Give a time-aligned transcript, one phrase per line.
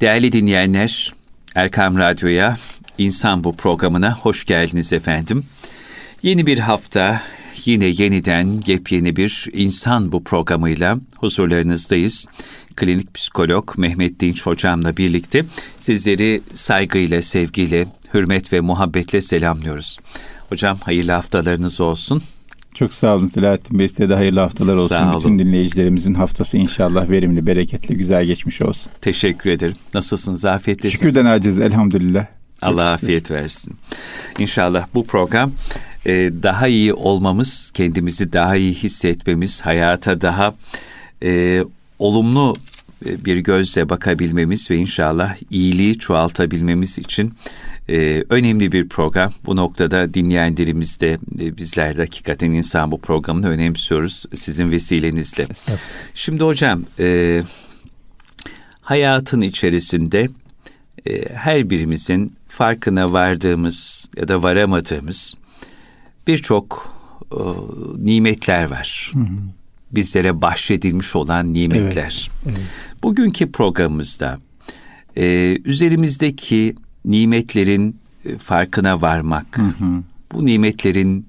[0.00, 1.14] Değerli dinleyenler,
[1.54, 2.56] Erkam Radyo'ya,
[2.98, 5.44] İnsan Bu programına hoş geldiniz efendim.
[6.22, 7.22] Yeni bir hafta,
[7.64, 12.26] yine yeniden yepyeni bir İnsan Bu programıyla huzurlarınızdayız.
[12.76, 15.44] Klinik psikolog Mehmet Dinç hocamla birlikte
[15.80, 19.98] sizleri saygıyla, sevgiyle, hürmet ve muhabbetle selamlıyoruz.
[20.48, 22.22] Hocam hayırlı haftalarınız olsun.
[22.74, 23.88] Çok sağ olun Selahattin Bey.
[23.88, 24.96] Size de hayırlı haftalar olsun.
[24.96, 25.18] Sağ olun.
[25.18, 28.92] Bütün dinleyicilerimizin haftası inşallah verimli, bereketli, güzel geçmiş olsun.
[29.00, 29.74] Teşekkür ederim.
[29.94, 30.44] Nasılsınız?
[30.44, 31.00] Afiyettesiniz.
[31.00, 32.26] Şükürden aciz elhamdülillah.
[32.62, 33.74] Allah afiyet versin.
[34.38, 35.52] İnşallah bu program
[36.06, 40.54] e, daha iyi olmamız, kendimizi daha iyi hissetmemiz, hayata daha
[41.22, 41.62] e,
[41.98, 42.54] olumlu
[43.06, 47.34] e, bir gözle bakabilmemiz ve inşallah iyiliği çoğaltabilmemiz için
[47.88, 49.32] e, önemli bir program.
[49.46, 55.44] Bu noktada dinleyenlerimiz de e, bizler de hakikaten insan bu programını önemsiyoruz sizin vesilenizle.
[56.14, 57.42] Şimdi hocam e,
[58.80, 60.28] hayatın içerisinde
[61.06, 65.34] e, her birimizin farkına vardığımız ya da varamadığımız
[66.26, 66.94] birçok
[67.32, 67.40] e,
[67.98, 69.10] nimetler var.
[69.14, 69.38] Hı hı.
[69.92, 72.30] Bizlere bahşedilmiş olan nimetler.
[72.46, 72.66] Evet, evet.
[73.02, 74.38] Bugünkü programımızda
[75.16, 80.02] e, üzerimizdeki nimetlerin e, farkına varmak, hı hı.
[80.32, 81.26] bu nimetlerin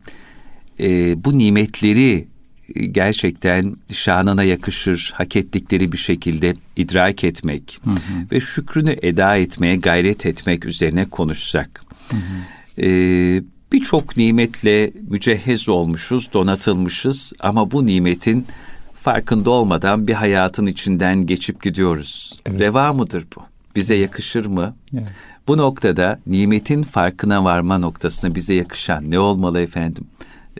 [0.79, 2.27] e, bu nimetleri
[2.75, 7.95] e, gerçekten şanına yakışır, hak ettikleri bir şekilde idrak etmek hı hı.
[8.31, 11.81] ve şükrünü eda etmeye gayret etmek üzerine konuşsak.
[12.09, 12.81] Hı hı.
[12.81, 18.45] Ee, Birçok nimetle mücehhez olmuşuz, donatılmışız ama bu nimetin
[18.93, 22.39] farkında olmadan bir hayatın içinden geçip gidiyoruz.
[22.45, 22.59] Evet.
[22.59, 23.41] Reva mıdır bu?
[23.75, 24.75] Bize yakışır mı?
[24.93, 25.07] Evet.
[25.47, 30.03] Bu noktada nimetin farkına varma noktasına bize yakışan ne olmalı efendim?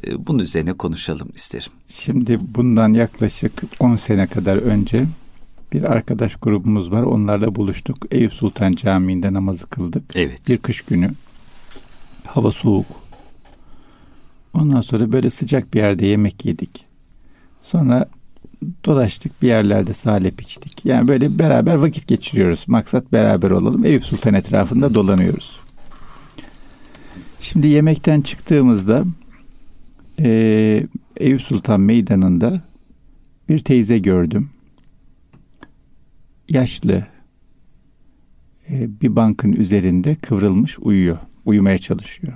[0.03, 1.71] Ee, bunun üzerine konuşalım isterim.
[1.87, 5.05] Şimdi bundan yaklaşık 10 sene kadar önce
[5.73, 7.03] bir arkadaş grubumuz var.
[7.03, 7.97] Onlarla buluştuk.
[8.11, 10.03] Eyüp Sultan Camii'nde namazı kıldık.
[10.15, 10.49] Evet.
[10.49, 11.11] Bir kış günü.
[12.25, 12.85] Hava soğuk.
[14.53, 16.85] Ondan sonra böyle sıcak bir yerde yemek yedik.
[17.63, 18.09] Sonra
[18.85, 20.85] dolaştık bir yerlerde salep içtik.
[20.85, 22.63] Yani böyle beraber vakit geçiriyoruz.
[22.67, 23.85] Maksat beraber olalım.
[23.85, 25.59] Eyüp Sultan etrafında dolanıyoruz.
[27.39, 29.05] Şimdi yemekten çıktığımızda
[30.19, 30.87] e,
[31.17, 32.61] Eyüp Sultan meydanında
[33.49, 34.49] bir teyze gördüm.
[36.49, 37.05] Yaşlı
[38.69, 41.17] e, bir bankın üzerinde kıvrılmış uyuyor.
[41.45, 42.33] Uyumaya çalışıyor.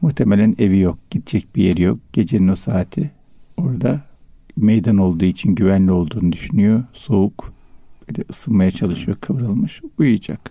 [0.00, 1.98] Muhtemelen evi yok, gidecek bir yeri yok.
[2.12, 3.10] Gecenin o saati
[3.56, 4.11] orada
[4.56, 6.84] meydan olduğu için güvenli olduğunu düşünüyor.
[6.92, 7.52] Soğuk,
[8.08, 10.50] böyle ısınmaya çalışıyor, kıvrılmış, uyuyacak.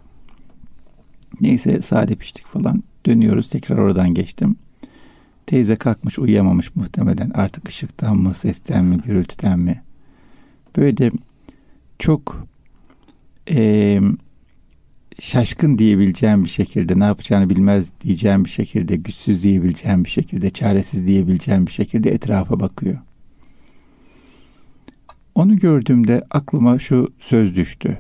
[1.42, 2.84] Neyse sade piştik falan.
[3.06, 4.56] Dönüyoruz tekrar oradan geçtim.
[5.46, 7.30] Teyze kalkmış uyuyamamış muhtemelen.
[7.30, 9.84] Artık ışıktan mı, sesten mi, gürültüden mi?
[10.78, 11.12] Böyle
[12.00, 12.48] çok
[13.50, 14.00] e,
[15.20, 21.08] şaşkın diyebileceğim bir şekilde, ne yapacağını bilmez diyeceğim bir şekilde, güçsüz diyebileceğim bir şekilde, çaresiz
[21.08, 22.98] diyebileceğim bir şekilde etrafa bakıyor.
[25.36, 28.00] Onu gördüğümde aklıma şu söz düştü.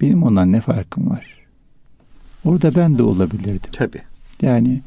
[0.00, 1.26] Benim ondan ne farkım var?
[2.44, 3.70] Orada ben de olabilirdim.
[3.72, 4.00] Tabii.
[4.42, 4.82] Yani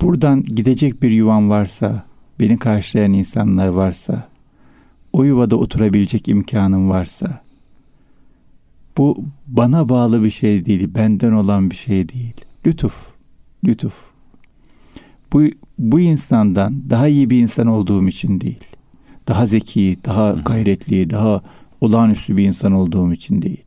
[0.00, 2.04] buradan gidecek bir yuvam varsa,
[2.40, 4.28] beni karşılayan insanlar varsa,
[5.12, 7.42] o yuvada oturabilecek imkanım varsa,
[8.98, 12.34] bu bana bağlı bir şey değil, benden olan bir şey değil.
[12.66, 12.94] Lütuf,
[13.64, 13.94] lütuf.
[15.32, 15.42] Bu,
[15.78, 18.72] bu insandan daha iyi bir insan olduğum için değil
[19.28, 21.42] daha zeki, daha gayretli, daha
[21.80, 23.64] olağanüstü bir insan olduğum için değil.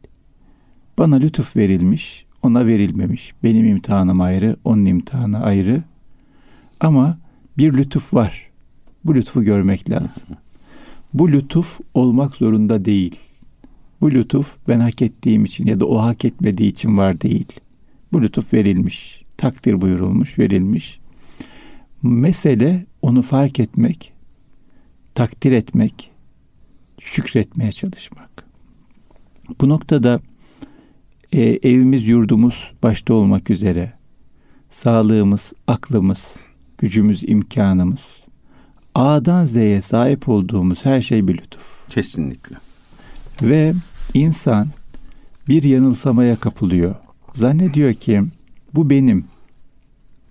[0.98, 3.34] Bana lütuf verilmiş, ona verilmemiş.
[3.44, 5.84] Benim imtihanım ayrı, onun imtihanı ayrı.
[6.80, 7.18] Ama
[7.58, 8.50] bir lütuf var.
[9.06, 10.28] Bu lütfu görmek lazım.
[11.14, 13.20] Bu lütuf olmak zorunda değil.
[14.02, 17.48] Bu lütuf ben hak ettiğim için ya da o hak etmediği için var değil.
[18.14, 21.00] Bu lütuf verilmiş, takdir buyurulmuş, verilmiş.
[22.04, 24.14] Mesele onu fark etmek,
[25.16, 26.12] takdir etmek,
[27.00, 28.46] şükretmeye çalışmak.
[29.62, 30.20] Bu noktada
[31.31, 33.94] e, evimiz, yurdumuz başta olmak üzere
[34.69, 36.36] sağlığımız, aklımız,
[36.78, 38.25] gücümüz, imkanımız,
[38.95, 41.89] A'dan Z'ye sahip olduğumuz her şey bir lütuf.
[41.89, 42.56] Kesinlikle.
[43.42, 43.74] Ve
[44.13, 44.68] insan
[45.48, 46.95] bir yanılsamaya kapılıyor.
[47.34, 48.24] Zannediyor ki
[48.74, 49.25] bu benim.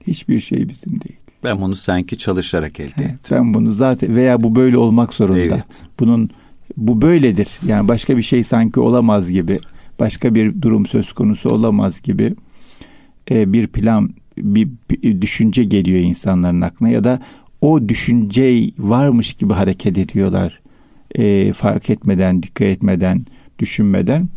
[0.06, 1.23] Hiçbir şey bizim değil.
[1.44, 3.36] Ben bunu sanki çalışarak elde ettim.
[3.36, 5.40] Ben bunu zaten veya bu böyle olmak zorunda.
[5.40, 5.84] Evet.
[6.00, 6.30] Bunun
[6.76, 7.48] bu böyledir.
[7.66, 9.58] Yani başka bir şey sanki olamaz gibi.
[10.00, 12.34] Başka bir durum söz konusu olamaz gibi.
[13.30, 17.20] E, bir plan, bir, bir düşünce geliyor insanların aklına ya da
[17.60, 20.60] o düşünce varmış gibi hareket ediyorlar.
[21.14, 23.26] E, fark etmeden, dikkat etmeden,
[23.58, 24.28] düşünmeden.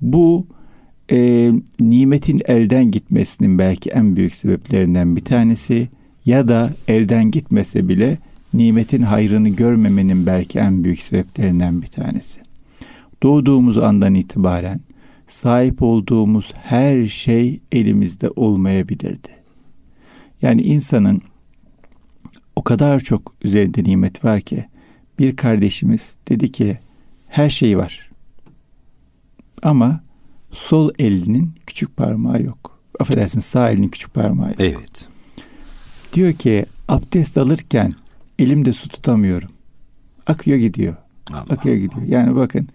[0.00, 0.46] Bu
[1.10, 1.50] e,
[1.80, 5.88] nimetin elden gitmesinin belki en büyük sebeplerinden bir tanesi
[6.26, 8.18] ya da elden gitmese bile
[8.54, 12.40] nimetin hayrını görmemenin belki en büyük sebeplerinden bir tanesi.
[13.22, 14.80] Doğduğumuz andan itibaren
[15.28, 19.28] sahip olduğumuz her şey elimizde olmayabilirdi.
[20.42, 21.22] Yani insanın
[22.56, 24.64] o kadar çok üzerinde nimet var ki
[25.18, 26.78] bir kardeşimiz dedi ki
[27.28, 28.10] her şey var.
[29.62, 30.00] Ama
[30.50, 32.78] sol elinin küçük parmağı yok.
[33.00, 34.60] Affedersin sağ elinin küçük parmağı yok.
[34.60, 35.08] Evet.
[36.12, 37.92] Diyor ki abdest alırken
[38.38, 39.50] elimde su tutamıyorum.
[40.26, 40.96] Akıyor gidiyor.
[41.32, 41.84] Allah Akıyor Allah.
[41.84, 42.06] gidiyor.
[42.06, 42.68] Yani bakın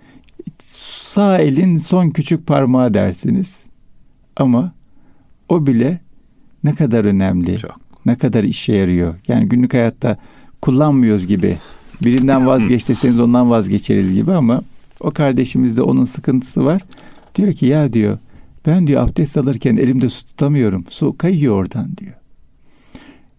[0.60, 3.64] sağ elin son küçük parmağı dersiniz.
[4.36, 4.74] Ama
[5.50, 6.00] o bile
[6.64, 7.58] ne kadar önemli.
[7.58, 7.80] Çok.
[8.06, 9.16] Ne kadar işe yarıyor.
[9.28, 10.18] Yani günlük hayatta
[10.62, 11.58] kullanmıyoruz gibi.
[12.04, 14.62] Birinden vazgeç deseniz ondan vazgeçeriz gibi ama
[15.00, 16.82] o kardeşimizde onun sıkıntısı var.
[17.36, 18.18] Diyor ki ya diyor
[18.66, 20.86] ben diyor abdest alırken elimde su tutamıyorum.
[20.90, 22.14] Su kayıyor oradan diyor.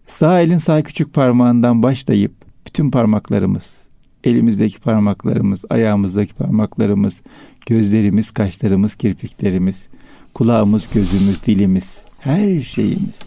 [0.09, 2.33] Sağ elin sağ küçük parmağından başlayıp
[2.67, 3.87] bütün parmaklarımız,
[4.25, 7.23] elimizdeki parmaklarımız, ayağımızdaki parmaklarımız,
[7.67, 9.89] gözlerimiz, kaşlarımız, kirpiklerimiz,
[10.35, 13.21] kulağımız, gözümüz, dilimiz, her şeyimiz.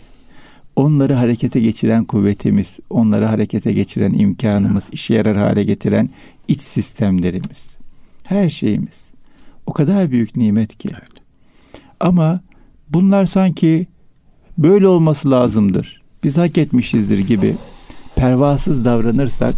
[0.75, 6.09] Onları harekete geçiren kuvvetimiz, onları harekete geçiren imkanımız, işe yarar hale getiren
[6.47, 7.77] iç sistemlerimiz.
[8.23, 9.09] Her şeyimiz.
[9.65, 10.89] O kadar büyük nimet ki.
[10.91, 11.11] Evet.
[11.99, 12.41] Ama
[12.89, 13.87] bunlar sanki
[14.57, 16.00] böyle olması lazımdır.
[16.23, 17.55] Biz hak etmişizdir gibi
[18.15, 19.55] pervasız davranırsak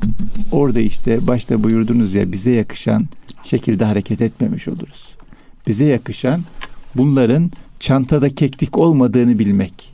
[0.51, 3.07] orada işte başta buyurdunuz ya bize yakışan
[3.44, 5.15] şekilde hareket etmemiş oluruz.
[5.68, 6.42] Bize yakışan
[6.95, 9.94] bunların çantada keklik olmadığını bilmek.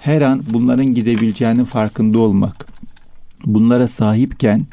[0.00, 2.66] Her an bunların gidebileceğinin farkında olmak.
[3.46, 4.66] Bunlara sahipken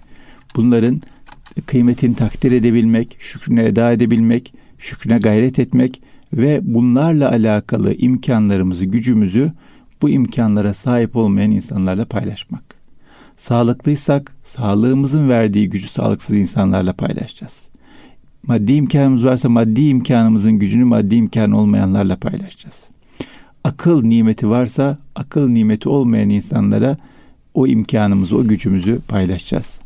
[0.55, 1.01] bunların
[1.65, 6.01] kıymetini takdir edebilmek, şükrünü eda edebilmek, şükrüne gayret etmek
[6.33, 9.51] ve bunlarla alakalı imkanlarımızı, gücümüzü
[10.01, 12.63] bu imkanlara sahip olmayan insanlarla paylaşmak.
[13.37, 17.67] Sağlıklıysak sağlığımızın verdiği gücü sağlıksız insanlarla paylaşacağız.
[18.47, 22.87] Maddi imkanımız varsa maddi imkanımızın gücünü maddi imkan olmayanlarla paylaşacağız.
[23.63, 26.97] Akıl nimeti varsa akıl nimeti olmayan insanlara
[27.53, 29.79] o imkanımızı, o gücümüzü paylaşacağız.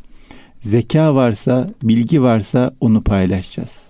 [0.60, 3.86] Zeka varsa, bilgi varsa onu paylaşacağız.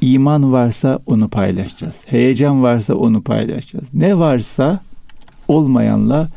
[0.00, 2.04] İman varsa onu paylaşacağız.
[2.08, 3.94] Heyecan varsa onu paylaşacağız.
[3.94, 4.80] Ne varsa
[5.48, 6.28] olmayanla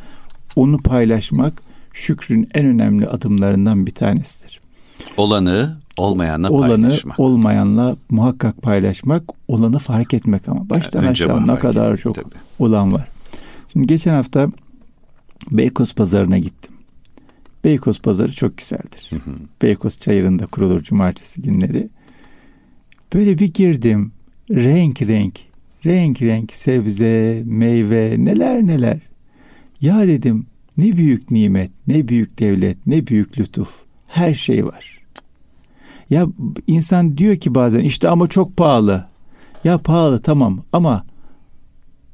[0.56, 1.62] onu paylaşmak
[1.94, 4.62] şükrün en önemli adımlarından bir tanesidir.
[5.18, 7.19] Olanı olmayanla olanı, paylaşmak.
[7.19, 12.36] olmayanla muhakkak paylaşmak, olanı fark etmek ama baştan yani aşağı ne kadar etmek, çok tabii.
[12.59, 13.07] olan var.
[13.74, 14.48] Şimdi geçen hafta
[15.51, 16.71] Beykoz pazarına gittim.
[17.63, 19.07] Beykoz pazarı çok güzeldir.
[19.09, 19.36] Hı hı.
[19.62, 21.89] Beykoz çayırında kurulur cumartesi günleri.
[23.13, 24.12] Böyle bir girdim.
[24.51, 25.39] Renk renk,
[25.88, 29.00] renk renk sebze, meyve, neler neler.
[29.81, 30.45] Ya dedim
[30.78, 33.69] ne büyük nimet, ne büyük devlet, ne büyük lütuf.
[34.07, 34.98] Her şey var.
[36.10, 36.28] Ya
[36.68, 39.06] insan diyor ki bazen işte ama çok pahalı.
[39.63, 41.06] Ya pahalı tamam ama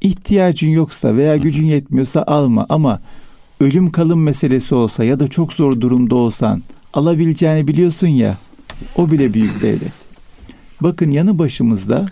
[0.02, 3.02] ihtiyacın yoksa veya gücün yetmiyorsa alma ama
[3.60, 6.62] ölüm kalım meselesi olsa ya da çok zor durumda olsan
[6.94, 8.38] alabileceğini biliyorsun ya
[8.96, 9.94] o bile büyük devlet.
[10.81, 12.06] Bakın yanı başımızda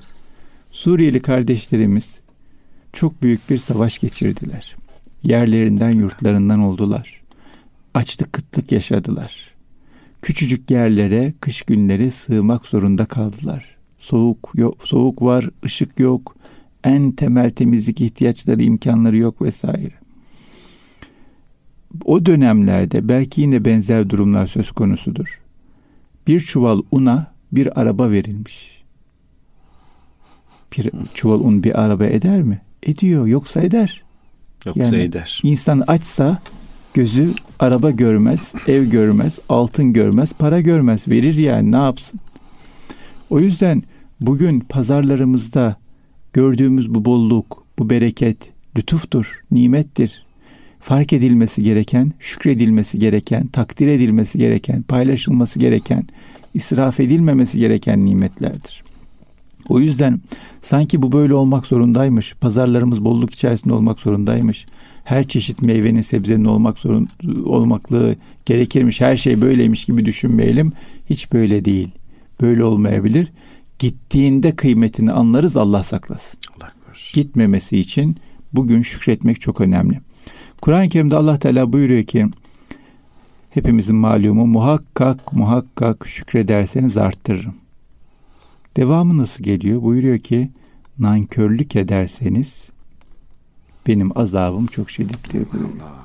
[0.71, 2.19] Suriyeli kardeşlerimiz
[2.93, 4.75] çok büyük bir savaş geçirdiler.
[5.23, 7.21] Yerlerinden, yurtlarından oldular.
[7.93, 9.53] Açlık kıtlık yaşadılar.
[10.21, 13.77] Küçücük yerlere kış günleri sığmak zorunda kaldılar.
[13.99, 16.35] Soğuk yok, soğuk var, ışık yok,
[16.83, 19.93] en temel temizlik ihtiyaçları, imkanları yok vesaire.
[22.05, 25.41] O dönemlerde belki yine benzer durumlar söz konusudur.
[26.27, 28.80] Bir çuval una bir araba verilmiş.
[30.77, 32.61] Bir çuval un bir araba eder mi?
[32.83, 33.27] Ediyor.
[33.27, 34.03] Yoksa eder.
[34.65, 35.41] Yoksa yani eder.
[35.43, 36.41] İnsan açsa
[36.93, 41.07] gözü araba görmez, ev görmez, altın görmez, para görmez.
[41.07, 42.19] Verir yani ne yapsın?
[43.29, 43.83] O yüzden
[44.21, 45.75] bugün pazarlarımızda
[46.33, 48.37] gördüğümüz bu bolluk, bu bereket
[48.77, 50.25] lütuftur, nimettir.
[50.79, 56.07] Fark edilmesi gereken, şükredilmesi gereken, takdir edilmesi gereken, paylaşılması gereken,
[56.53, 58.83] israf edilmemesi gereken nimetlerdir.
[59.71, 60.21] O yüzden
[60.61, 62.33] sanki bu böyle olmak zorundaymış.
[62.33, 64.65] Pazarlarımız bolluk içerisinde olmak zorundaymış.
[65.03, 67.09] Her çeşit meyvenin, sebzenin olmak zorun
[67.45, 69.01] olmaklığı gerekirmiş.
[69.01, 70.73] Her şey böyleymiş gibi düşünmeyelim.
[71.09, 71.89] Hiç böyle değil.
[72.41, 73.31] Böyle olmayabilir.
[73.79, 76.39] Gittiğinde kıymetini anlarız Allah saklasın.
[76.57, 77.21] Allah korusun.
[77.21, 78.17] Gitmemesi için
[78.53, 80.01] bugün şükretmek çok önemli.
[80.61, 82.25] Kur'an-ı Kerim'de Allah Teala buyuruyor ki
[83.49, 87.53] hepimizin malumu muhakkak muhakkak şükrederseniz arttırırım.
[88.77, 89.81] Devamı nasıl geliyor?
[89.81, 90.51] Buyuruyor ki
[90.99, 92.71] nankörlük ederseniz
[93.87, 95.41] benim azabım çok şiddettir.
[95.41, 96.01] Allah.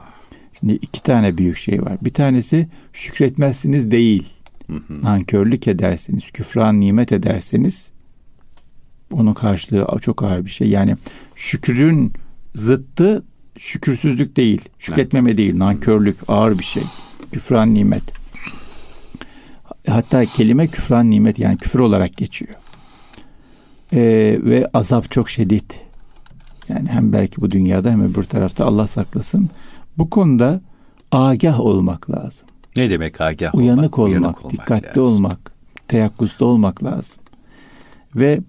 [0.58, 1.99] Şimdi iki tane büyük şey var.
[2.02, 4.28] Bir tanesi şükretmezsiniz değil.
[4.66, 5.02] Hı hı.
[5.02, 7.90] Nankörlük ederseniz, küfran nimet ederseniz
[9.12, 10.68] onun karşılığı çok ağır bir şey.
[10.68, 10.96] Yani
[11.35, 12.12] şükrün
[12.54, 13.25] zıttı
[13.58, 15.38] şükürsüzlük değil, şükretmeme evet.
[15.38, 16.82] değil, nankörlük ağır bir şey.
[17.32, 18.15] Küfran nimet.
[19.88, 22.55] Hatta kelime küfran nimet yani küfür olarak geçiyor.
[23.93, 25.87] Ee, ve azap çok şiddet.
[26.69, 29.50] Yani hem belki bu dünyada hem öbür tarafta Allah saklasın.
[29.99, 30.61] Bu konuda
[31.12, 32.47] agah olmak lazım.
[32.76, 33.99] Ne demek agah uyanık olmak?
[33.99, 35.02] Olmak, uyanık olmak dikkatli lazım.
[35.02, 35.52] olmak,
[35.88, 37.21] teyakkuzda olmak lazım.
[38.16, 38.40] Ve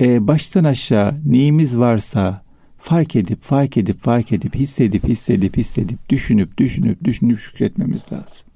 [0.00, 2.42] e, baştan aşağı neyimiz varsa
[2.78, 8.46] fark edip, fark edip, fark edip, hissedip, hissedip, hissedip, düşünüp, düşünüp, düşünüp şükretmemiz lazım.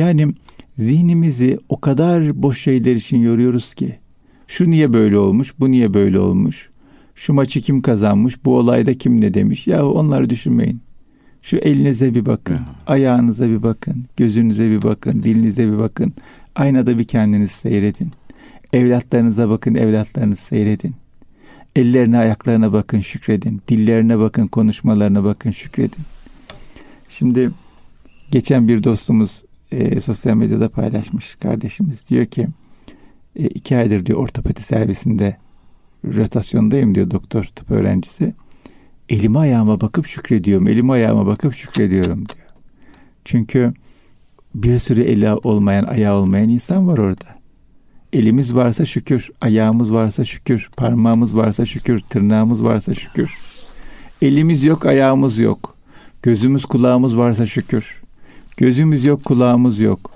[0.00, 0.34] Yani
[0.76, 3.98] zihnimizi o kadar boş şeyler için yoruyoruz ki.
[4.48, 6.70] Şu niye böyle olmuş, bu niye böyle olmuş?
[7.14, 9.66] Şu maçı kim kazanmış, bu olayda kim ne demiş?
[9.66, 10.80] Ya onları düşünmeyin.
[11.42, 12.74] Şu elinize bir bakın, ya.
[12.86, 16.12] ayağınıza bir bakın, gözünüze bir bakın, dilinize bir bakın.
[16.54, 18.10] Aynada bir kendinizi seyredin.
[18.72, 20.94] Evlatlarınıza bakın, evlatlarınızı seyredin.
[21.76, 23.62] Ellerine, ayaklarına bakın, şükredin.
[23.68, 26.04] Dillerine bakın, konuşmalarına bakın, şükredin.
[27.08, 27.50] Şimdi
[28.30, 32.08] geçen bir dostumuz e, sosyal medyada paylaşmış kardeşimiz.
[32.08, 32.48] Diyor ki
[33.36, 35.36] e, iki aydır diyor ortopedi servisinde
[36.04, 38.34] rotasyondayım diyor doktor tıp öğrencisi.
[39.08, 40.68] Elime ayağıma bakıp şükrediyorum.
[40.68, 42.46] Elime ayağıma bakıp şükrediyorum diyor.
[43.24, 43.74] Çünkü
[44.54, 47.40] bir sürü eli olmayan, ayağı olmayan insan var orada.
[48.12, 53.38] Elimiz varsa şükür, ayağımız varsa şükür, parmağımız varsa şükür, tırnağımız varsa şükür.
[54.22, 55.76] Elimiz yok, ayağımız yok.
[56.22, 57.99] Gözümüz, kulağımız varsa şükür.
[58.60, 60.10] Gözümüz yok, kulağımız yok.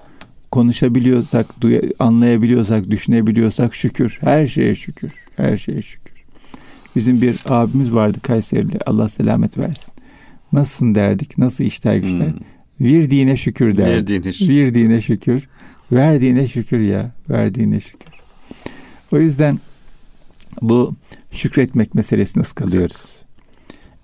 [0.50, 1.46] Konuşabiliyorsak,
[1.98, 4.18] anlayabiliyorsak, düşünebiliyorsak şükür.
[4.20, 5.12] Her şeye şükür.
[5.36, 6.14] Her şeye şükür.
[6.96, 8.78] Bizim bir abimiz vardı Kayserili.
[8.86, 9.92] Allah selamet versin.
[10.52, 11.38] Nasılsın derdik.
[11.38, 12.26] Nasıl işler güçler.
[12.26, 12.38] Hmm.
[12.80, 13.94] Verdiğine şükür derdik.
[13.94, 14.54] Verdiğine şükür.
[14.54, 15.48] Verdiğine şükür.
[15.92, 17.10] Verdiğine şükür ya.
[17.30, 18.14] Verdiğine şükür.
[19.12, 19.58] O yüzden
[20.62, 20.94] bu
[21.30, 23.23] şükretmek meselesini ıskalıyoruz.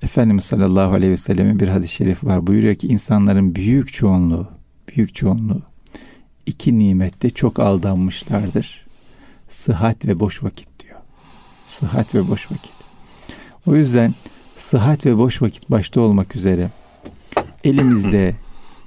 [0.03, 2.47] Efendimiz sallallahu aleyhi ve sellemin bir hadis-i şerifi var.
[2.47, 4.49] Buyuruyor ki insanların büyük çoğunluğu,
[4.89, 5.63] büyük çoğunluğu
[6.47, 8.87] iki nimette çok aldanmışlardır.
[9.49, 10.97] Sıhhat ve boş vakit diyor.
[11.67, 12.73] Sıhhat ve boş vakit.
[13.67, 14.15] O yüzden
[14.57, 16.71] sıhhat ve boş vakit başta olmak üzere
[17.65, 18.35] elimizde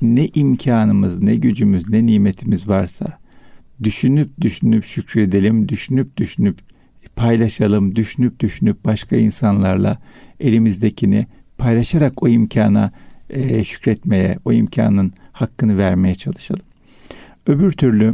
[0.01, 3.17] ne imkanımız, ne gücümüz, ne nimetimiz varsa
[3.84, 6.60] düşünüp düşünüp şükredelim, düşünüp düşünüp
[7.15, 9.98] paylaşalım, düşünüp düşünüp başka insanlarla
[10.44, 12.92] elimizdekini paylaşarak o imkana
[13.30, 16.64] e, şükretmeye, o imkanın hakkını vermeye çalışalım.
[17.48, 18.14] Öbür türlü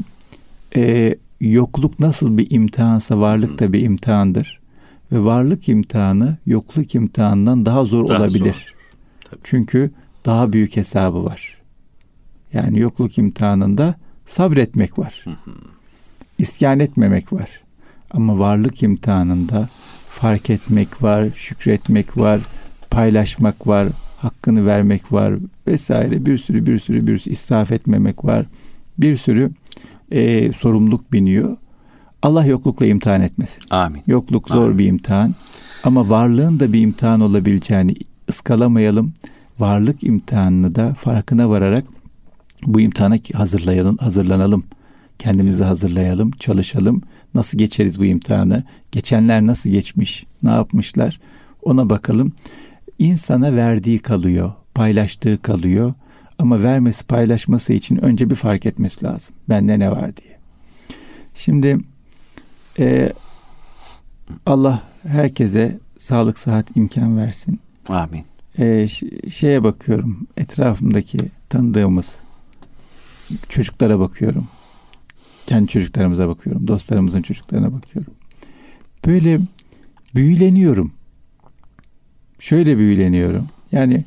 [0.75, 4.59] e, yokluk nasıl bir imtihansa varlık da bir imtihandır.
[5.12, 8.39] Ve varlık imtihanı yokluk imtihanından daha zor daha olabilir.
[8.41, 9.39] Zor.
[9.43, 9.91] Çünkü
[10.25, 11.57] daha büyük hesabı var.
[12.53, 13.95] Yani yokluk imtihanında
[14.25, 15.25] sabretmek var.
[16.38, 17.50] İsyan etmemek var.
[18.12, 19.69] Ama varlık imtihanında
[20.09, 22.41] fark etmek var, şükretmek var,
[22.91, 23.87] paylaşmak var,
[24.17, 25.33] hakkını vermek var
[25.67, 28.45] vesaire bir sürü bir sürü bir sürü israf etmemek var.
[28.97, 29.51] Bir sürü
[30.11, 31.57] e, sorumluluk biniyor.
[32.21, 33.63] Allah yoklukla imtihan etmesin.
[33.69, 34.01] Amin.
[34.07, 34.79] Yokluk zor Amin.
[34.79, 35.35] bir imtihan.
[35.83, 37.95] Ama varlığın da bir imtihan olabileceğini
[38.29, 39.13] ıskalamayalım.
[39.59, 41.85] Varlık imtihanını da farkına vararak
[42.65, 44.63] bu imtihana hazırlayalım, hazırlanalım.
[45.19, 47.01] Kendimizi hazırlayalım, çalışalım.
[47.36, 48.63] Nasıl geçeriz bu imtihanı?
[48.91, 50.25] Geçenler nasıl geçmiş?
[50.43, 51.19] Ne yapmışlar?
[51.62, 52.33] Ona bakalım.
[53.00, 55.93] İnsana verdiği kalıyor, paylaştığı kalıyor.
[56.39, 59.36] Ama vermesi, paylaşması için önce bir fark etmesi lazım.
[59.50, 60.38] Bende ne var diye.
[61.36, 61.77] Şimdi
[62.79, 63.13] e,
[64.45, 67.59] Allah herkese sağlık, sıhhat, imkan versin.
[67.89, 68.24] Amin.
[68.59, 68.88] E,
[69.29, 71.17] şeye bakıyorum, etrafımdaki
[71.50, 72.19] tanıdığımız
[73.50, 74.48] çocuklara bakıyorum.
[75.49, 76.67] Kendi çocuklarımıza bakıyorum.
[76.67, 78.13] Dostlarımızın çocuklarına bakıyorum.
[79.05, 79.39] Böyle
[80.15, 80.93] büyüleniyorum.
[82.39, 83.47] Şöyle büyüleniyorum.
[83.71, 84.05] Yani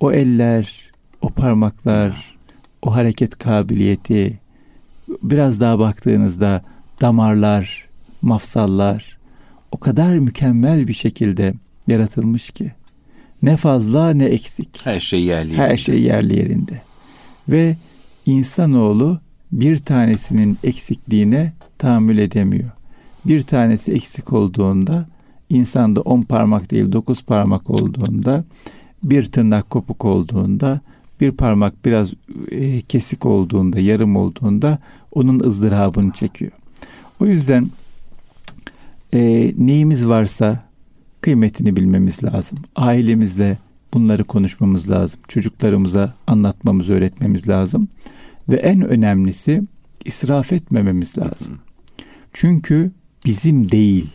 [0.00, 0.90] o eller,
[1.22, 2.38] o parmaklar,
[2.82, 4.38] o hareket kabiliyeti,
[5.22, 6.64] biraz daha baktığınızda
[7.00, 7.88] damarlar,
[8.22, 9.18] mafsallar
[9.72, 11.54] o kadar mükemmel bir şekilde
[11.86, 12.72] yaratılmış ki
[13.42, 14.86] ne fazla ne eksik.
[14.86, 15.62] Her şey yerli yerinde.
[15.62, 16.82] Her şey yerli yerinde.
[17.48, 17.76] Ve
[18.26, 19.20] insanoğlu
[19.52, 22.70] bir tanesinin eksikliğine tahammül edemiyor.
[23.26, 25.06] Bir tanesi eksik olduğunda
[25.48, 28.44] insanda on parmak değil dokuz parmak olduğunda
[29.02, 30.80] bir tırnak kopuk olduğunda
[31.20, 32.12] bir parmak biraz
[32.50, 34.78] e, kesik olduğunda yarım olduğunda
[35.12, 36.52] onun ızdırabını çekiyor.
[37.20, 37.70] O yüzden
[39.12, 40.62] e, neyimiz varsa
[41.20, 42.58] kıymetini bilmemiz lazım.
[42.76, 43.58] Ailemizle
[43.94, 45.20] bunları konuşmamız lazım.
[45.28, 47.88] Çocuklarımıza anlatmamız, öğretmemiz lazım.
[48.50, 49.62] Ve en önemlisi
[50.04, 51.58] israf etmememiz lazım.
[52.32, 52.90] Çünkü
[53.24, 54.06] bizim değil.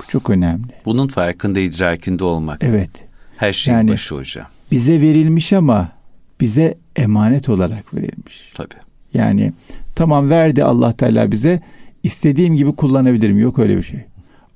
[0.00, 0.72] Bu çok önemli.
[0.84, 2.64] Bunun farkında idrakinde olmak.
[2.64, 2.90] Evet.
[3.36, 4.46] Her şeyin yani, başı hocam.
[4.70, 5.92] Bize verilmiş ama
[6.40, 8.52] bize emanet olarak verilmiş.
[8.54, 8.74] Tabii.
[9.14, 9.52] Yani
[9.94, 11.62] tamam verdi Allah Teala bize
[12.02, 13.38] istediğim gibi kullanabilirim.
[13.38, 14.00] Yok öyle bir şey.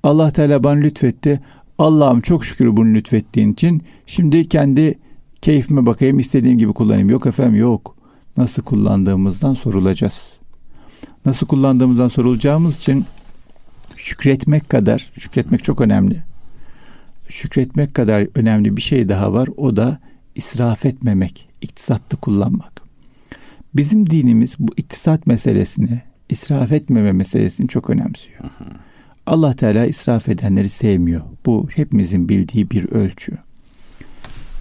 [0.02, 1.40] Allah Teala bana lütfetti.
[1.78, 4.98] Allah'ım çok şükür bunu lütfettiğin için şimdi kendi
[5.40, 7.10] keyfime bakayım istediğim gibi kullanayım.
[7.10, 7.96] Yok efendim yok.
[8.36, 10.36] Nasıl kullandığımızdan sorulacağız.
[11.26, 13.04] Nasıl kullandığımızdan sorulacağımız için
[13.96, 16.22] şükretmek kadar, şükretmek çok önemli.
[17.28, 19.48] Şükretmek kadar önemli bir şey daha var.
[19.56, 19.98] O da
[20.34, 22.82] israf etmemek, iktisatlı kullanmak.
[23.74, 28.40] Bizim dinimiz bu iktisat meselesini, israf etmeme meselesini çok önemsiyor.
[29.26, 31.22] Allah Teala israf edenleri sevmiyor.
[31.46, 33.32] Bu hepimizin bildiği bir ölçü.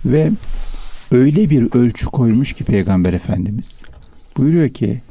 [0.05, 0.31] Ve
[1.11, 3.81] öyle bir ölçü koymuş ki Peygamber Efendimiz.
[4.37, 5.01] Buyuruyor ki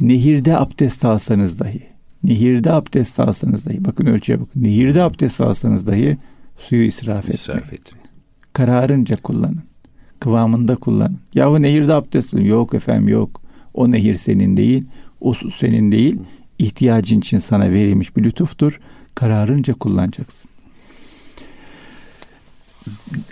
[0.00, 1.82] nehirde abdest alsanız dahi,
[2.24, 6.18] nehirde abdest alsanız dahi, bakın ölçüye bakın, nehirde abdest alsanız dahi
[6.58, 7.80] suyu israf, israf etmeyin.
[7.80, 8.08] etmeyin.
[8.52, 9.62] Kararınca kullanın.
[10.20, 11.18] Kıvamında kullanın.
[11.34, 12.44] Yahu nehirde abdest alın.
[12.44, 13.42] Yok efendim yok.
[13.74, 14.84] O nehir senin değil.
[15.20, 16.18] O su senin değil.
[16.58, 18.80] İhtiyacın için sana verilmiş bir lütuftur.
[19.14, 20.50] Kararınca kullanacaksın.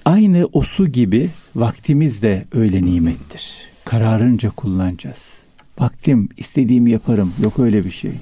[0.05, 3.57] Aynı o su gibi vaktimiz de öyle nimettir.
[3.85, 5.43] Kararınca kullanacağız.
[5.79, 7.33] Vaktim istediğimi yaparım.
[7.43, 8.13] Yok öyle bir şey.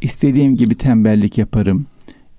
[0.00, 1.86] İstediğim gibi tembellik yaparım.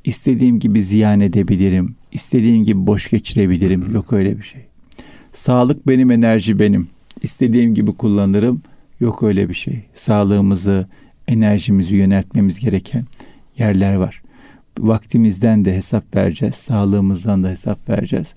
[0.04, 1.96] İstediğim gibi ziyan edebilirim.
[2.12, 3.94] İstediğim gibi boş geçirebilirim.
[3.94, 4.62] Yok öyle bir şey.
[5.34, 6.88] Sağlık benim, enerji benim.
[7.22, 8.62] İstediğim gibi kullanırım.
[9.00, 9.84] Yok öyle bir şey.
[9.96, 10.88] Sağlığımızı,
[11.28, 13.04] enerjimizi yöneltmemiz gereken
[13.58, 14.23] yerler var.
[14.80, 16.56] Vaktimizden de hesap vereceğiz.
[16.56, 18.34] Sağlığımızdan da hesap vereceğiz.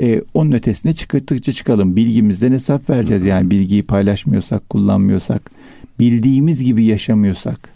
[0.00, 1.96] Ee, onun ötesine çıkarttıkça çıkalım.
[1.96, 3.24] Bilgimizden hesap vereceğiz.
[3.24, 5.50] Yani bilgiyi paylaşmıyorsak, kullanmıyorsak,
[5.98, 7.70] bildiğimiz gibi yaşamıyorsak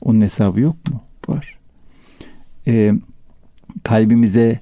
[0.00, 1.00] onun hesabı yok mu?
[1.28, 1.58] Var.
[2.66, 2.92] Ee,
[3.82, 4.60] kalbimize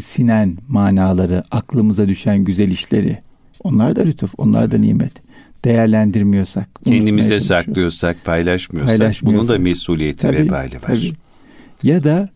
[0.00, 3.18] sinen manaları, aklımıza düşen güzel işleri
[3.64, 5.12] onlar da lütuf, onlar da nimet.
[5.64, 10.80] Değerlendirmiyorsak, kendimize saklıyorsak, paylaşmıyorsak, paylaşmıyorsak bunun da mesuliyeti tabii, vebali var.
[10.82, 11.12] Tabii.
[11.82, 12.28] Ya da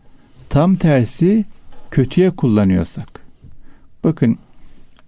[0.49, 1.45] tam tersi
[1.91, 3.21] kötüye kullanıyorsak.
[4.03, 4.37] Bakın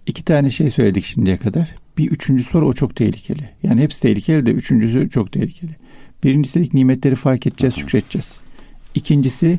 [0.06, 1.74] iki tane şey söyledik şimdiye kadar.
[1.98, 3.50] Bir üçüncüsü var o çok tehlikeli.
[3.62, 5.76] Yani hepsi tehlikeli de üçüncüsü çok tehlikeli.
[6.24, 8.40] Birincisi nimetleri fark edeceğiz, şükredeceğiz.
[8.94, 9.58] İkincisi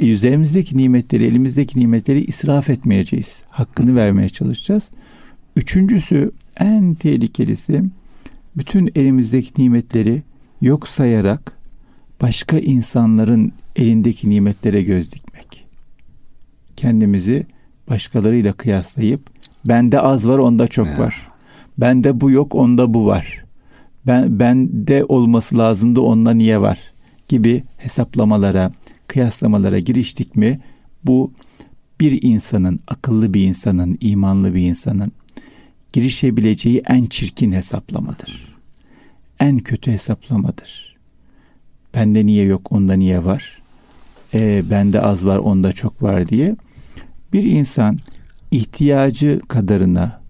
[0.00, 3.42] üzerimizdeki nimetleri, elimizdeki nimetleri israf etmeyeceğiz.
[3.50, 4.90] Hakkını vermeye çalışacağız.
[5.56, 7.84] Üçüncüsü en tehlikelisi
[8.56, 10.22] bütün elimizdeki nimetleri
[10.60, 11.52] yok sayarak
[12.22, 15.66] başka insanların elindeki nimetlere göz dikmek.
[16.76, 17.46] Kendimizi
[17.90, 19.30] başkalarıyla kıyaslayıp
[19.64, 20.98] bende az var onda çok ya.
[20.98, 21.28] var.
[21.78, 23.44] Bende bu yok onda bu var.
[24.06, 26.78] Ben bende olması lazımdı onda niye var
[27.28, 28.72] gibi hesaplamalara,
[29.06, 30.60] kıyaslamalara giriştik mi
[31.04, 31.32] bu
[32.00, 35.12] bir insanın, akıllı bir insanın, imanlı bir insanın
[35.92, 38.56] girişebileceği en çirkin hesaplamadır.
[39.40, 40.96] En kötü hesaplamadır.
[41.94, 43.62] Bende niye yok, onda niye var?
[44.40, 46.56] E, bende az var, onda çok var diye.
[47.32, 47.98] Bir insan
[48.50, 50.20] ihtiyacı kadarına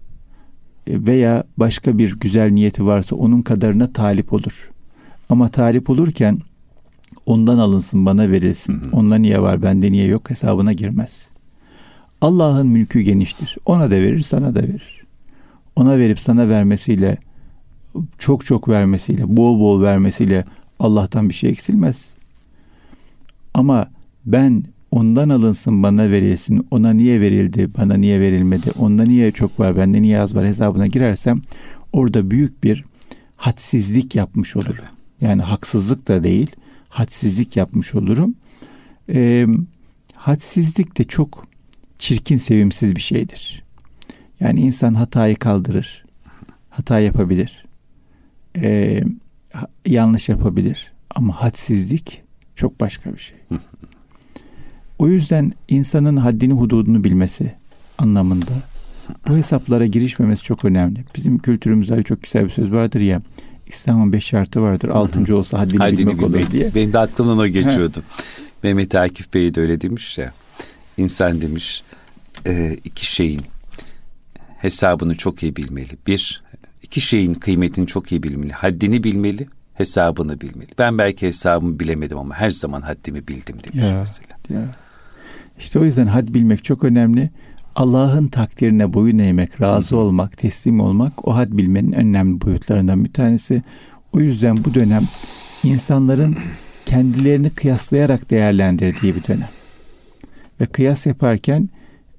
[0.87, 4.69] e, veya başka bir güzel niyeti varsa onun kadarına talip olur.
[5.29, 6.39] Ama talip olurken
[7.25, 8.73] ondan alınsın bana verilsin.
[8.81, 8.89] Hı hı.
[8.91, 11.29] Onunla niye var bende niye yok hesabına girmez.
[12.21, 13.57] Allah'ın mülkü geniştir.
[13.65, 15.01] Ona da verir sana da verir.
[15.75, 17.17] Ona verip sana vermesiyle
[18.17, 20.45] çok çok vermesiyle bol bol vermesiyle
[20.79, 22.09] Allah'tan bir şey eksilmez.
[23.53, 23.87] Ama
[24.27, 29.77] ben ondan alınsın bana verilsin ona niye verildi bana niye verilmedi onda niye çok var
[29.77, 31.41] bende niye az var hesabına girersem
[31.93, 32.85] orada büyük bir
[33.35, 34.85] hadsizlik yapmış olurum.
[35.21, 36.55] Yani haksızlık da değil
[36.89, 38.35] hadsizlik yapmış olurum.
[39.09, 39.47] E,
[40.13, 41.47] hadsizlik de çok
[41.97, 43.63] çirkin, sevimsiz bir şeydir.
[44.39, 46.05] Yani insan hatayı kaldırır.
[46.69, 47.65] Hata yapabilir.
[48.55, 49.01] E,
[49.85, 50.91] yanlış yapabilir.
[51.09, 52.23] Ama hadsizlik
[52.55, 53.37] çok başka bir şey.
[54.99, 57.51] O yüzden insanın haddini hududunu bilmesi
[57.97, 58.51] anlamında
[59.27, 61.05] bu hesaplara girişmemesi çok önemli.
[61.15, 63.21] Bizim kültürümüzde çok güzel bir söz vardır ya.
[63.67, 64.89] İslam'ın beş şartı vardır.
[64.89, 66.75] Altıncı olsa haddini, haddini bilmek, bilmek olur diye.
[66.75, 68.03] Benim de aklımdan o geçiyordu.
[68.63, 70.33] Mehmet Akif Bey de öyle demiş ya.
[70.97, 71.83] İnsan demiş
[72.45, 73.41] e, iki şeyin
[74.57, 75.97] hesabını çok iyi bilmeli.
[76.07, 76.43] Bir,
[76.83, 78.53] iki şeyin kıymetini çok iyi bilmeli.
[78.53, 80.69] Haddini bilmeli, hesabını bilmeli.
[80.79, 84.37] Ben belki hesabımı bilemedim ama her zaman haddimi bildim demiş ya, mesela.
[84.49, 84.75] Ya.
[85.59, 87.29] İşte o yüzden had bilmek çok önemli.
[87.75, 93.61] Allah'ın takdirine boyun eğmek, razı olmak, teslim olmak o had bilmenin önemli boyutlarından bir tanesi.
[94.13, 95.03] O yüzden bu dönem
[95.63, 96.37] insanların
[96.85, 99.49] kendilerini kıyaslayarak değerlendirdiği bir dönem.
[100.61, 101.69] Ve kıyas yaparken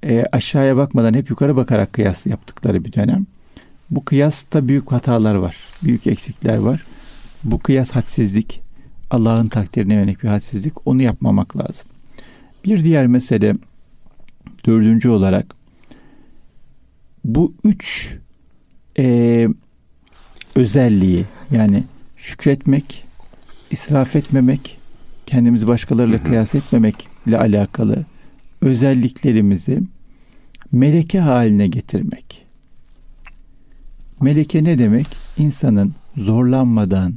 [0.03, 3.25] e, aşağıya bakmadan hep yukarı bakarak kıyas yaptıkları bir dönem.
[3.89, 6.85] Bu kıyasta büyük hatalar var, büyük eksikler var.
[7.43, 8.61] Bu kıyas hadsizlik,
[9.11, 10.87] Allah'ın takdirine yönelik bir hadsizlik.
[10.87, 11.87] Onu yapmamak lazım.
[12.65, 13.55] Bir diğer mesele
[14.65, 15.55] dördüncü olarak
[17.25, 18.15] bu üç
[18.99, 19.47] e,
[20.55, 21.83] özelliği yani
[22.17, 23.05] şükretmek,
[23.71, 24.77] israf etmemek,
[25.25, 28.05] kendimizi başkalarıyla kıyas etmemekle alakalı
[28.61, 29.81] özelliklerimizi
[30.71, 32.45] meleke haline getirmek.
[34.21, 35.07] Meleke ne demek?
[35.37, 37.13] İnsanın zorlanmadan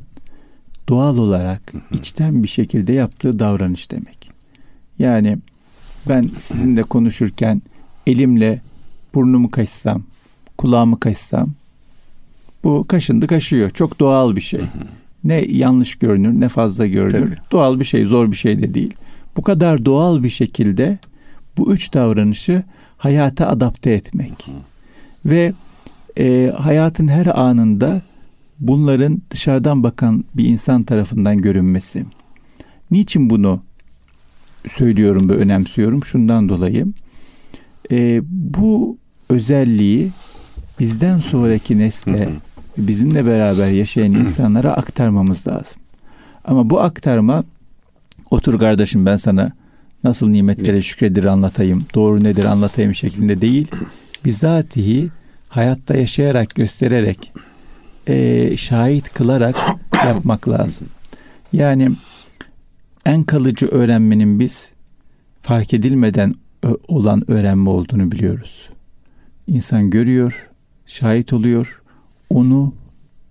[0.89, 4.22] doğal olarak içten bir şekilde yaptığı davranış demek.
[5.03, 5.39] Yani
[6.09, 7.63] ben sizinle konuşurken
[8.07, 8.61] elimle
[9.15, 10.03] burnumu kaşısam,
[10.59, 11.49] kulağımı kaşısam
[12.65, 13.71] bu kaşındı kaşıyor.
[13.71, 14.61] Çok doğal bir şey.
[15.25, 17.27] Ne yanlış görünür ne fazla görünür.
[17.27, 17.37] Tabii.
[17.51, 18.95] Doğal bir şey, zor bir şey de değil.
[19.37, 20.99] Bu kadar doğal bir şekilde
[21.59, 22.63] bu üç davranışı
[22.99, 24.49] hayata adapte etmek.
[25.27, 25.53] Ve
[26.19, 28.03] e, hayatın her anında
[28.61, 32.05] bunların dışarıdan bakan bir insan tarafından görünmesi.
[32.91, 33.63] Niçin bunu
[34.69, 36.05] söylüyorum ve önemsiyorum?
[36.05, 36.87] Şundan dolayı
[37.91, 38.97] e, bu
[39.29, 40.11] özelliği
[40.81, 42.29] bizden sonraki nesle
[42.79, 45.81] bizimle beraber yaşayan insanlara aktarmamız lazım.
[46.45, 47.45] Ama bu aktarma
[48.31, 49.53] otur kardeşim ben sana
[50.05, 53.71] nasıl nimetlere şükredir anlatayım, doğru nedir anlatayım şeklinde değil.
[54.25, 55.11] Bizatihi
[55.49, 57.33] hayatta yaşayarak, göstererek,
[58.07, 59.57] e, şahit kılarak
[60.07, 60.87] yapmak lazım.
[61.53, 61.91] Yani
[63.07, 64.73] en kalıcı öğrenmenin biz
[65.41, 66.35] fark edilmeden
[66.89, 68.69] olan öğrenme olduğunu biliyoruz.
[69.47, 70.51] İnsan görüyor,
[70.87, 71.83] şahit oluyor,
[72.31, 72.75] onu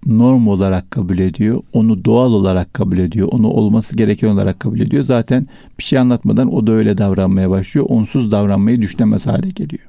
[0.05, 5.03] norm olarak kabul ediyor, onu doğal olarak kabul ediyor, onu olması gereken olarak kabul ediyor.
[5.03, 5.47] Zaten
[5.79, 7.85] bir şey anlatmadan o da öyle davranmaya başlıyor.
[7.89, 9.83] Onsuz davranmayı düşünemez hale geliyor.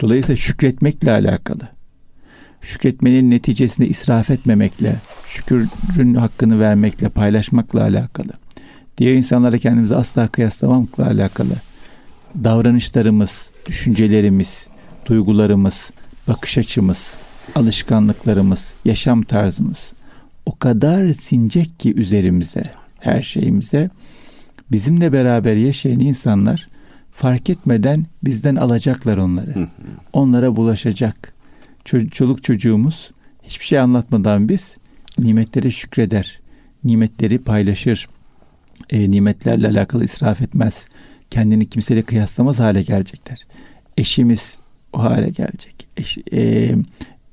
[0.00, 1.68] Dolayısıyla şükretmekle alakalı.
[2.60, 8.32] Şükretmenin neticesinde israf etmemekle, şükürün hakkını vermekle, paylaşmakla alakalı.
[9.02, 11.54] Diğer insanlara kendimizi asla kıyaslamamakla alakalı.
[12.44, 14.68] Davranışlarımız, düşüncelerimiz,
[15.06, 15.90] duygularımız,
[16.28, 17.14] bakış açımız,
[17.54, 19.92] alışkanlıklarımız, yaşam tarzımız
[20.46, 22.62] o kadar sincek ki üzerimize,
[23.00, 23.90] her şeyimize
[24.72, 26.68] bizimle beraber yaşayan insanlar
[27.12, 29.68] fark etmeden bizden alacaklar onları.
[30.12, 31.34] Onlara bulaşacak.
[32.10, 33.10] Çoluk çocuğumuz
[33.42, 34.76] hiçbir şey anlatmadan biz
[35.18, 36.40] nimetlere şükreder.
[36.84, 38.08] Nimetleri paylaşır.
[38.90, 40.86] E, nimetlerle alakalı israf etmez.
[41.30, 43.46] Kendini kimseyle kıyaslamaz hale gelecekler.
[43.96, 44.58] Eşimiz
[44.92, 45.86] o hale gelecek.
[45.96, 46.74] Eş, e,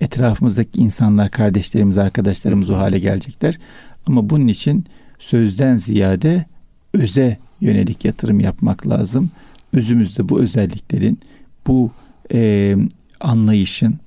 [0.02, 3.58] etrafımızdaki insanlar, kardeşlerimiz, arkadaşlarımız o hale gelecekler.
[4.06, 4.86] Ama bunun için
[5.20, 6.46] sözden ziyade
[6.94, 9.30] öze yönelik yatırım yapmak lazım.
[9.74, 11.20] Özümüzde bu özelliklerin,
[11.68, 11.92] bu
[12.34, 12.76] e,
[13.20, 14.00] anlayışın,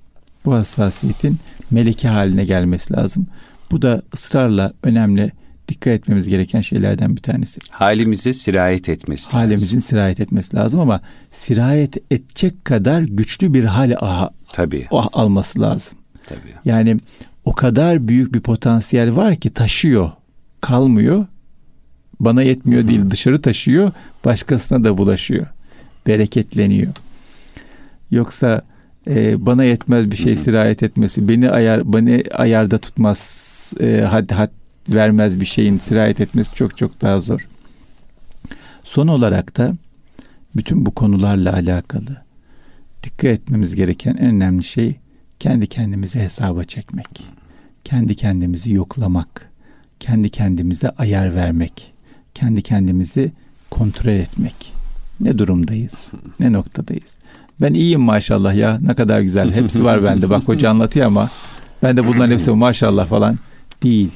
[0.45, 1.39] bu hassasiyetin
[1.71, 3.27] meleke haline gelmesi lazım.
[3.71, 5.33] Bu da ısrarla önemli
[5.73, 7.61] dikkat etmemiz gereken şeylerden bir tanesi.
[7.71, 9.39] Halimize sirayet etmesi lazım.
[9.39, 14.87] Halimizin sirayet etmesi lazım ama sirayet edecek kadar güçlü bir hal aha, Tabii.
[14.91, 15.99] alması lazım.
[16.29, 16.55] Tabii.
[16.65, 16.97] Yani
[17.45, 20.11] o kadar büyük bir potansiyel var ki taşıyor,
[20.61, 21.27] kalmıyor.
[22.21, 22.91] Bana yetmiyor Hı-hı.
[22.91, 23.91] değil, dışarı taşıyor,
[24.25, 25.47] başkasına da bulaşıyor.
[26.07, 26.93] Bereketleniyor.
[28.11, 28.63] Yoksa
[29.07, 34.51] e, bana yetmez bir şey sirayet etmesi, beni ayar beni ayarda tutmaz, e, had had
[34.89, 37.49] vermez bir şeyin sirayet etmesi çok çok daha zor.
[38.85, 39.75] Son olarak da
[40.57, 42.23] bütün bu konularla alakalı
[43.03, 44.95] dikkat etmemiz gereken en önemli şey
[45.39, 47.09] kendi kendimizi hesaba çekmek.
[47.85, 49.51] Kendi kendimizi yoklamak.
[50.01, 51.93] Kendi kendimize ayar vermek.
[52.35, 53.33] Kendi kendimizi
[53.71, 54.73] kontrol etmek.
[55.21, 56.09] Ne durumdayız?
[56.41, 57.19] Ne noktadayız?
[57.61, 58.79] Ben iyiyim maşallah ya.
[58.83, 59.53] Ne kadar güzel.
[59.53, 60.31] Hepsi var bende.
[60.31, 61.31] Bak hoca anlatıyor ama
[61.83, 63.39] ben de bunların hepsi maşallah falan
[63.83, 64.11] değil.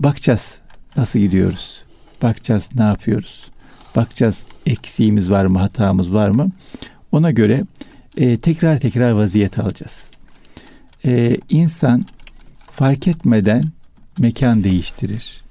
[0.00, 0.60] Bakacağız
[0.96, 1.82] nasıl gidiyoruz.
[2.22, 3.50] Bakacağız ne yapıyoruz.
[3.96, 6.50] Bakacağız eksiğimiz var mı, hatamız var mı?
[7.12, 7.64] Ona göre
[8.16, 10.10] e, tekrar tekrar vaziyet alacağız.
[11.04, 12.02] E, insan
[12.70, 13.64] fark etmeden
[14.18, 15.42] mekan değiştirir,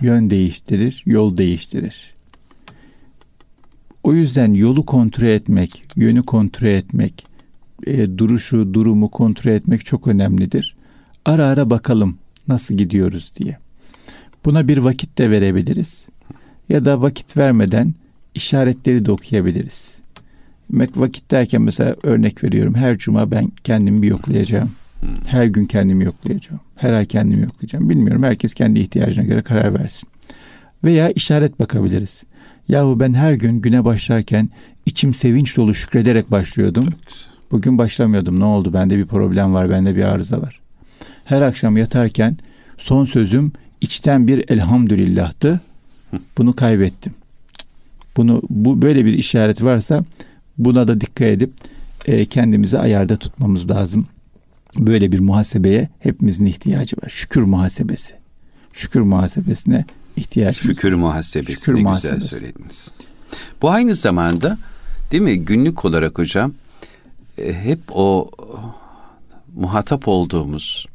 [0.00, 2.14] yön değiştirir, yol değiştirir.
[4.02, 7.26] O yüzden yolu kontrol etmek, yönü kontrol etmek,
[7.86, 10.76] e, duruşu, durumu kontrol etmek çok önemlidir.
[11.24, 13.63] Ara ara bakalım nasıl gidiyoruz diye.
[14.44, 16.06] Buna bir vakit de verebiliriz.
[16.68, 17.94] Ya da vakit vermeden
[18.34, 19.98] işaretleri de okuyabiliriz.
[20.70, 22.74] Vakit derken mesela örnek veriyorum.
[22.74, 24.70] Her cuma ben kendimi bir yoklayacağım.
[25.26, 26.60] Her gün kendimi yoklayacağım.
[26.76, 27.90] Her ay kendimi yoklayacağım.
[27.90, 28.22] Bilmiyorum.
[28.22, 30.08] Herkes kendi ihtiyacına göre karar versin.
[30.84, 32.22] Veya işaret bakabiliriz.
[32.68, 34.48] Yahu ben her gün güne başlarken
[34.86, 36.84] içim sevinç dolu şükrederek başlıyordum.
[37.50, 38.40] Bugün başlamıyordum.
[38.40, 38.72] Ne oldu?
[38.72, 39.70] Bende bir problem var.
[39.70, 40.60] Bende bir arıza var.
[41.24, 42.36] Her akşam yatarken
[42.78, 43.52] son sözüm
[43.84, 45.60] içten bir elhamdülillahtı.
[46.38, 47.14] Bunu kaybettim.
[48.16, 50.04] Bunu bu böyle bir işaret varsa
[50.58, 51.52] buna da dikkat edip
[52.06, 54.06] e, kendimizi ayarda tutmamız lazım.
[54.78, 57.08] Böyle bir muhasebeye hepimizin ihtiyacı var.
[57.08, 58.14] Şükür muhasebesi.
[58.72, 59.84] Şükür muhasebesine
[60.16, 62.20] ihtiyaç Şükür muhasebesi Şükür ne muhasebesi.
[62.20, 62.92] güzel söylediniz.
[63.62, 64.58] Bu aynı zamanda
[65.12, 66.52] değil mi günlük olarak hocam
[67.38, 68.30] e, hep o
[69.56, 70.86] muhatap olduğumuz,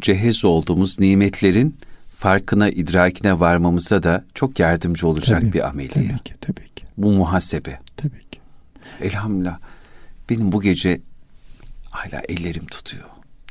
[0.00, 1.74] cehez olduğumuz nimetlerin
[2.16, 6.08] farkına, idrakine varmamıza da çok yardımcı olacak tabii, bir ameliye.
[6.08, 6.84] Tabii ki, tabii ki.
[6.96, 7.78] Bu muhasebe.
[7.96, 8.38] Tabii ki.
[9.00, 9.58] Elhamdülillah.
[10.30, 11.00] Benim bu gece
[11.90, 13.04] hala ellerim tutuyor.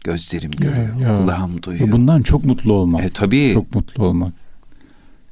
[0.04, 0.99] Gözlerim görüyor.
[0.99, 1.21] Ya, ya.
[1.21, 1.91] Kulağım duyuyor.
[1.91, 3.04] Bundan çok mutlu olmak.
[3.04, 3.51] E, tabii.
[3.54, 4.34] Çok mutlu olmak.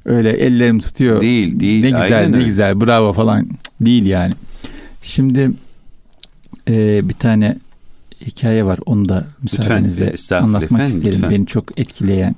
[0.04, 1.20] Öyle ellerim tutuyor.
[1.20, 1.84] Değil, değil.
[1.84, 2.46] Ne güzel, Aynen ne öyle.
[2.46, 2.80] güzel.
[2.80, 3.48] Bravo falan.
[3.80, 4.32] Değil yani.
[5.02, 5.50] Şimdi
[6.68, 7.56] e, bir tane
[8.26, 8.78] hikaye var.
[8.86, 11.14] Onu da müsaadenizle lütfen, anlatmak efendim, isterim.
[11.14, 11.30] Lütfen.
[11.30, 12.36] Beni çok etkileyen,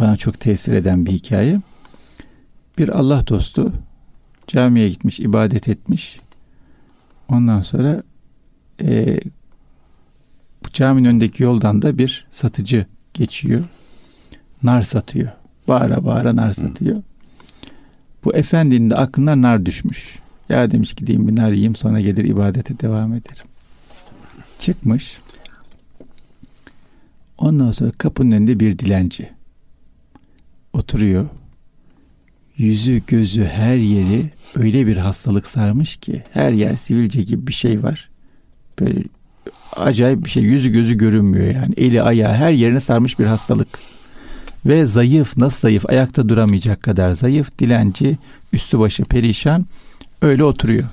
[0.00, 1.60] bana çok tesir eden bir hikaye.
[2.78, 3.72] Bir Allah dostu
[4.46, 6.20] camiye gitmiş, ibadet etmiş.
[7.28, 8.02] Ondan sonra
[8.82, 9.20] e,
[10.72, 13.64] caminin önündeki yoldan da bir satıcı geçiyor.
[14.62, 15.28] Nar satıyor.
[15.68, 16.96] Bağıra bağıra nar satıyor.
[16.96, 17.02] Hı.
[18.24, 20.18] Bu efendinin de aklına nar düşmüş.
[20.48, 23.46] Ya demiş gideyim bir nar yiyeyim sonra gelir ibadete devam ederim.
[24.58, 25.18] Çıkmış.
[27.38, 29.35] Ondan sonra kapının önünde bir dilenci.
[30.76, 31.26] Oturuyor.
[32.56, 37.82] Yüzü gözü her yeri öyle bir hastalık sarmış ki her yer sivilce gibi bir şey
[37.82, 38.10] var.
[38.80, 39.02] Böyle
[39.76, 40.42] acayip bir şey.
[40.42, 41.74] Yüzü gözü görünmüyor yani.
[41.76, 43.68] Eli ayağı her yerine sarmış bir hastalık.
[44.66, 45.90] Ve zayıf, nasıl zayıf?
[45.90, 47.58] Ayakta duramayacak kadar zayıf.
[47.58, 48.18] Dilenci,
[48.52, 49.66] üstü başı perişan.
[50.22, 50.84] Öyle oturuyor.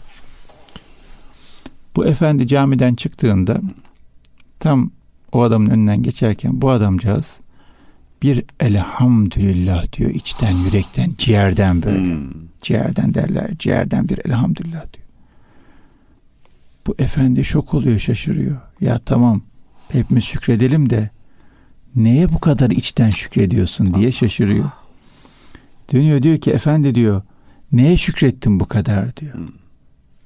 [1.96, 3.62] Bu efendi camiden çıktığında
[4.60, 4.92] tam
[5.32, 7.38] o adamın önünden geçerken bu adamcağız
[8.24, 12.14] bir elhamdülillah diyor içten yürekten ciğerden böyle.
[12.14, 12.30] Hmm.
[12.62, 13.58] Ciğerden derler.
[13.60, 15.08] Ciğerden bir elhamdülillah diyor.
[16.88, 18.58] Bu efendi şok oluyor şaşırıyor.
[18.82, 19.42] Ya tamam
[19.92, 21.10] hepimiz şükredelim de
[21.96, 24.72] neye bu kadar içten şükrediyorsun diye şaşırıyor.
[25.92, 27.22] Dönüyor diyor ki efendi diyor
[27.72, 29.34] neye şükrettin bu kadar diyor.
[29.34, 29.48] Hmm.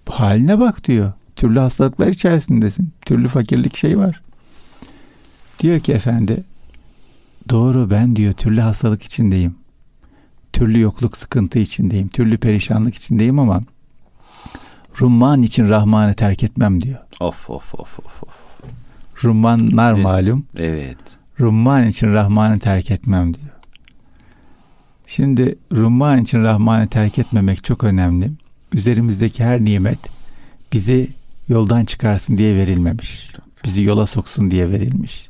[0.10, 1.13] Haline bak diyor.
[1.36, 2.93] Türlü hastalıklar içerisindesin.
[3.01, 4.21] Türlü fakirlik şey var.
[5.60, 6.43] Diyor ki efendi
[7.49, 9.55] doğru ben diyor türlü hastalık içindeyim.
[10.53, 12.07] Türlü yokluk sıkıntı içindeyim.
[12.07, 13.62] Türlü perişanlık içindeyim ama
[15.01, 16.99] Rumman için Rahman'ı terk etmem diyor.
[17.19, 18.23] Of of of of.
[18.23, 18.29] of.
[19.23, 20.03] Rummanlar evet.
[20.03, 20.45] malum.
[20.57, 20.97] Evet.
[21.39, 23.47] Rumman için Rahman'ı terk etmem diyor.
[25.07, 28.31] Şimdi Rumman için Rahman'ı terk etmemek çok önemli.
[28.73, 29.99] Üzerimizdeki her nimet
[30.73, 31.10] bizi
[31.49, 33.29] yoldan çıkarsın diye verilmemiş.
[33.65, 35.29] Bizi yola soksun diye verilmiş.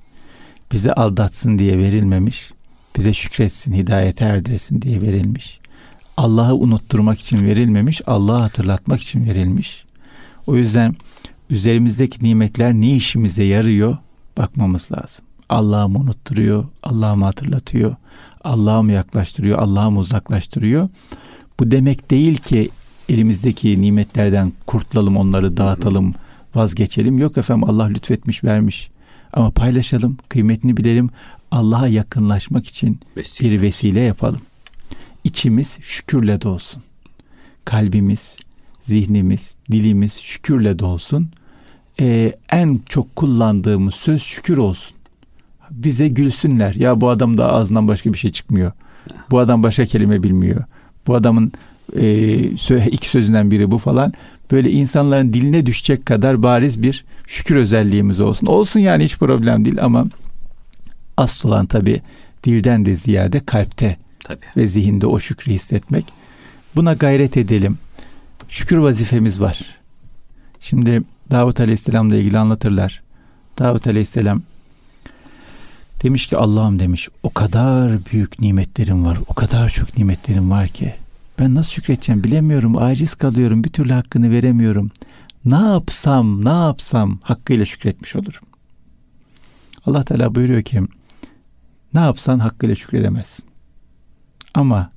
[0.72, 2.52] Bizi aldatsın diye verilmemiş.
[2.98, 5.60] Bize şükretsin, hidayete erdirsin diye verilmiş.
[6.18, 9.86] Allah'ı unutturmak için verilmemiş, Allah'ı hatırlatmak için verilmiş.
[10.48, 10.96] O yüzden
[11.50, 13.98] üzerimizdeki nimetler ne işimize yarıyor
[14.38, 15.26] bakmamız lazım.
[15.50, 17.96] Allah'ı mı unutturuyor, Allah'ı mı hatırlatıyor,
[18.44, 20.90] Allah'ı mı yaklaştırıyor, Allah'ı mı uzaklaştırıyor.
[21.60, 22.70] Bu demek değil ki
[23.10, 26.16] elimizdeki nimetlerden kurtulalım, onları dağıtalım,
[26.56, 27.20] vazgeçelim.
[27.20, 28.90] Yok efendim Allah lütfetmiş, vermiş.
[29.38, 31.10] Ama paylaşalım, kıymetini bilelim.
[31.52, 33.52] Allah'a yakınlaşmak için vesile.
[33.52, 34.40] bir vesile yapalım.
[35.24, 36.84] İçimiz şükürle dolsun.
[37.66, 38.38] Kalbimiz,
[38.82, 41.30] zihnimiz, dilimiz şükürle dolsun.
[42.00, 44.96] Ee, en çok kullandığımız söz şükür olsun.
[45.72, 46.76] Bize gülsünler.
[46.76, 48.72] Ya bu adam da ağzından başka bir şey çıkmıyor.
[49.32, 50.64] Bu adam başka kelime bilmiyor.
[51.08, 51.52] Bu adamın
[51.96, 54.14] e, iki sözünden biri bu falan.
[54.52, 58.48] Böyle insanların diline düşecek kadar bariz bir şükür özelliğimiz olsun.
[58.48, 60.06] Olsun yani hiç problem değil ama
[61.18, 62.02] asıl olan tabi
[62.44, 64.46] dilden de ziyade kalpte tabii.
[64.58, 66.06] ve zihinde o şükrü hissetmek.
[66.76, 67.78] Buna gayret edelim.
[68.50, 69.60] Şükür vazifemiz var.
[70.60, 73.02] Şimdi Davut Aleyhisselam'la ilgili anlatırlar.
[73.60, 74.42] Davut Aleyhisselam
[76.04, 79.18] demiş ki Allah'ım demiş o kadar büyük nimetlerim var.
[79.28, 80.94] O kadar çok nimetlerim var ki
[81.40, 82.78] ben nasıl şükredeceğim bilemiyorum.
[82.78, 83.64] Aciz kalıyorum.
[83.64, 84.92] Bir türlü hakkını veremiyorum.
[85.46, 88.48] Ne yapsam, ne yapsam hakkıyla şükretmiş olurum.
[89.86, 90.82] Allah Teala buyuruyor ki
[91.94, 93.46] ne yapsan hakkıyla şükredemezsin.
[94.54, 94.92] Ama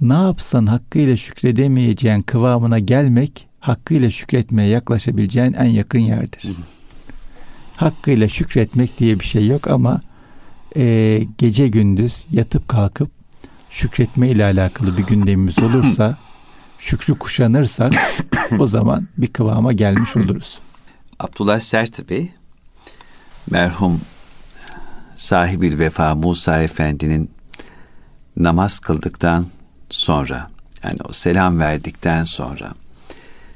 [0.00, 6.42] ne yapsan hakkıyla şükredemeyeceğin kıvamına gelmek hakkıyla şükretmeye yaklaşabileceğin en yakın yerdir.
[7.76, 10.00] hakkıyla şükretmek diye bir şey yok ama
[10.76, 13.17] e, gece gündüz yatıp kalkıp
[13.78, 16.18] şükretme ile alakalı bir gündemimiz olursa
[16.78, 17.92] şükrü kuşanırsak
[18.58, 20.58] o zaman bir kıvama gelmiş oluruz.
[21.20, 22.32] Abdullah Sert Bey
[23.50, 24.00] merhum
[25.16, 27.30] sahibi vefa Musa Efendi'nin
[28.36, 29.46] namaz kıldıktan
[29.90, 30.48] sonra
[30.84, 32.74] yani o selam verdikten sonra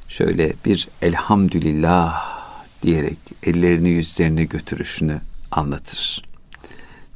[0.09, 2.33] şöyle bir elhamdülillah
[2.83, 6.23] diyerek ellerini yüzlerine götürüşünü anlatır.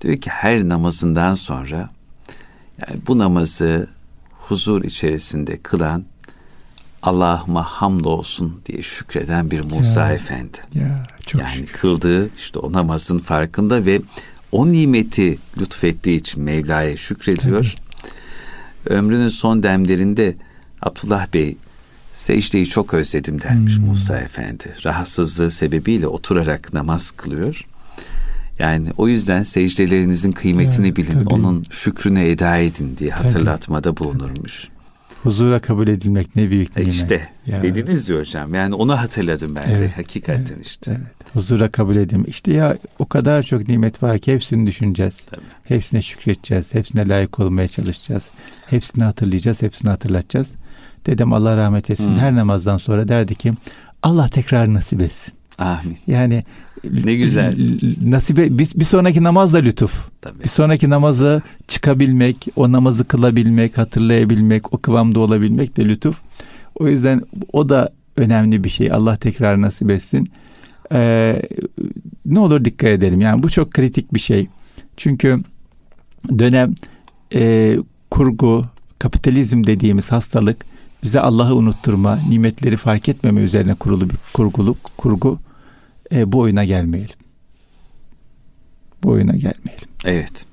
[0.00, 1.95] Diyor ki her namazından sonra
[2.78, 3.88] yani bu namazı
[4.32, 6.04] huzur içerisinde kılan
[7.02, 10.58] Allah'ıma hamdolsun diye şükreden bir Musa ya, Efendi.
[10.74, 11.72] Ya, çok yani şükür.
[11.72, 14.00] kıldığı işte o namazın farkında ve
[14.52, 17.74] o nimeti lütfettiği için Mevla'ya şükrediyor.
[17.74, 18.94] Tabii.
[18.94, 20.36] Ömrünün son demlerinde
[20.82, 21.56] Abdullah Bey
[22.10, 23.86] secdeyi çok özledim dermiş hmm.
[23.86, 24.76] Musa Efendi.
[24.84, 27.66] Rahatsızlığı sebebiyle oturarak namaz kılıyor.
[28.58, 31.34] Yani o yüzden secdelerinizin kıymetini evet, bilin, tabii.
[31.34, 34.68] onun şükrünü eda edin diye hatırlatmada bulunurmuş.
[35.22, 36.94] Huzura kabul edilmek ne büyük e nimet.
[36.94, 37.62] İşte ya.
[37.62, 38.54] dediniz ya hocam.
[38.54, 40.90] Yani onu hatırladım ben evet, de hakikaten evet, işte.
[40.90, 41.34] Evet.
[41.34, 42.28] Huzura kabul edilmek.
[42.28, 45.24] İşte ya o kadar çok nimet var ki hepsini düşüneceğiz.
[45.30, 45.40] Tabii.
[45.64, 46.74] Hepsine şükredeceğiz.
[46.74, 48.30] Hepsine layık olmaya çalışacağız.
[48.66, 49.62] Hepsini hatırlayacağız.
[49.62, 50.54] Hepsini hatırlatacağız.
[51.06, 52.10] Dedem Allah rahmet etsin.
[52.10, 52.18] Hmm.
[52.18, 53.52] Her namazdan sonra derdi ki
[54.02, 55.34] Allah tekrar nasip etsin.
[55.58, 55.98] Amin.
[56.06, 56.44] Yani
[56.84, 57.56] ne güzel.
[58.02, 60.08] Nasibe bir, bir sonraki namaz da lütuf.
[60.20, 60.44] Tabii.
[60.44, 66.20] Bir sonraki namazı çıkabilmek, o namazı kılabilmek, hatırlayabilmek, o kıvamda olabilmek de lütuf.
[66.74, 68.92] O yüzden o da önemli bir şey.
[68.92, 70.28] Allah tekrar nasip etsin.
[70.92, 71.42] Ee,
[72.26, 73.20] ne olur dikkat edelim.
[73.20, 74.46] Yani bu çok kritik bir şey.
[74.96, 75.38] Çünkü
[76.38, 76.74] dönem
[77.34, 77.76] e,
[78.10, 78.64] kurgu,
[78.98, 80.64] kapitalizm dediğimiz hastalık
[81.02, 85.38] bize Allah'ı unutturma, nimetleri fark etmeme üzerine kurulu bir kurguluk, kurgu
[86.12, 87.16] e, bu oyuna gelmeyelim.
[89.02, 89.88] Bu oyuna gelmeyelim.
[90.04, 90.46] Evet.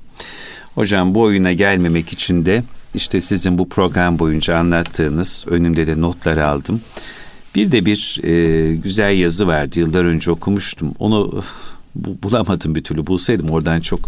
[0.75, 2.63] Hocam bu oyuna gelmemek için de
[2.95, 6.81] işte sizin bu program boyunca anlattığınız önümde de notlar aldım.
[7.55, 9.79] Bir de bir e, güzel yazı vardı.
[9.79, 10.93] Yıllar önce okumuştum.
[10.99, 11.43] Onu
[11.95, 13.07] bu, bulamadım bir türlü.
[13.07, 13.99] Bulsaydım oradan çok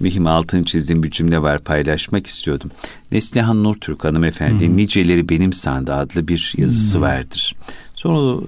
[0.00, 2.70] mühim altını çizdiğim bir cümle var paylaşmak istiyordum.
[3.12, 4.76] Neslihan Nurtürk hanımefendi hmm.
[4.76, 7.02] Niceleri Benim Sandı adlı bir yazısı hmm.
[7.02, 7.54] vardır.
[7.94, 8.40] Sonra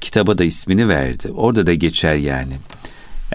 [0.00, 1.30] kitaba da ismini verdi.
[1.30, 2.54] Orada da geçer yani.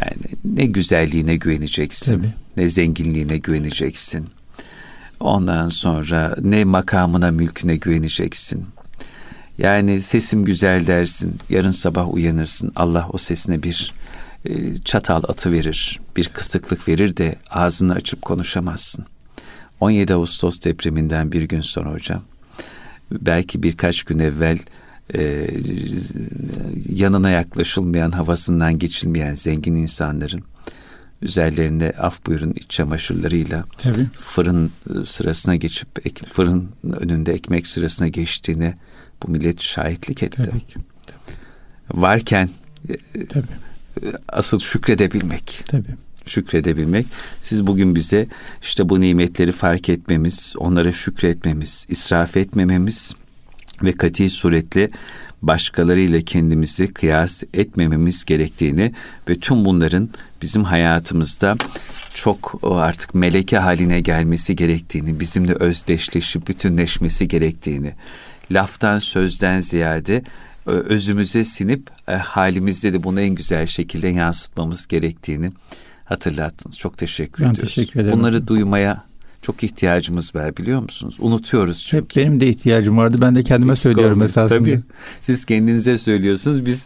[0.01, 2.27] Yani ne güzelliğine güveneceksin, Tabii.
[2.57, 4.27] ne zenginliğine güveneceksin.
[5.19, 8.65] Ondan sonra ne makamına, mülküne güveneceksin.
[9.57, 12.71] Yani sesim güzel dersin, yarın sabah uyanırsın.
[12.75, 13.93] Allah o sesine bir
[14.45, 19.05] e, çatal atı verir, bir kısıklık verir de ağzını açıp konuşamazsın.
[19.79, 22.23] 17 Ağustos depreminden bir gün sonra hocam,
[23.11, 24.57] belki birkaç gün evvel
[25.15, 25.47] e,
[26.89, 30.43] yanına yaklaşılmayan, havasından geçilmeyen zengin insanların
[31.21, 34.05] üzerlerine af buyurun iç çamaşırlarıyla Tabii.
[34.13, 34.71] fırın
[35.03, 38.77] sırasına geçip ek, fırın önünde ekmek sırasına geçtiğine
[39.23, 40.41] bu millet şahitlik etti.
[40.41, 40.75] Tabii ki.
[41.05, 42.01] Tabii.
[42.01, 42.49] Varken
[42.89, 43.45] e, Tabii.
[44.29, 45.63] asıl şükredebilmek.
[45.65, 45.95] Tabii.
[46.25, 47.05] Şükredebilmek.
[47.41, 48.27] Siz bugün bize
[48.61, 53.15] işte bu nimetleri fark etmemiz, onlara şükretmemiz, israf etmememiz,
[53.83, 54.89] ve kati suretle
[55.41, 58.93] başkalarıyla kendimizi kıyas etmememiz gerektiğini
[59.29, 60.09] ve tüm bunların
[60.41, 61.55] bizim hayatımızda
[62.13, 67.93] çok artık meleke haline gelmesi gerektiğini, bizimle özdeşleşip bütünleşmesi gerektiğini,
[68.51, 70.23] laftan sözden ziyade
[70.65, 75.51] özümüze sinip e, halimizde de bunu en güzel şekilde yansıtmamız gerektiğini
[76.05, 76.77] hatırlattınız.
[76.77, 77.75] Çok teşekkür ben ediyoruz.
[77.75, 78.17] Teşekkür ederim.
[78.17, 79.03] Bunları duymaya
[79.43, 81.15] çok ihtiyacımız var biliyor musunuz?
[81.19, 82.21] Unutuyoruz çünkü.
[82.21, 83.17] Hep benim de ihtiyacım vardı.
[83.21, 84.25] Ben de kendime Eksik söylüyorum olmayı.
[84.25, 84.59] esasında.
[84.59, 84.79] Tabii.
[85.21, 86.65] Siz kendinize söylüyorsunuz.
[86.65, 86.85] Biz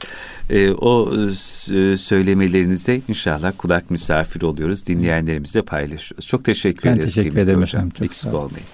[0.50, 4.88] e, o e, söylemelerinize inşallah kulak misafir oluyoruz.
[4.88, 6.28] Dinleyenlerimizle paylaşıyoruz.
[6.28, 7.18] Çok teşekkür ben ederiz.
[7.18, 7.90] Ben teşekkür ederim hocam.
[7.90, 8.68] Çok Eksik olmayın.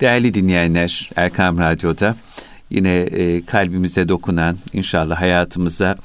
[0.00, 2.16] Değerli dinleyenler Erkam Radyo'da
[2.70, 5.96] yine e, kalbimize dokunan inşallah hayatımıza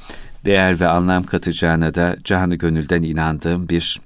[0.46, 4.02] değer ve anlam katacağına da canı gönülden inandığım bir